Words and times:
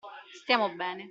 Stiamo 0.33 0.69
bene. 0.73 0.99